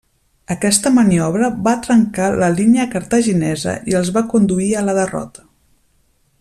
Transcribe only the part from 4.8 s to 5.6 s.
a la derrota.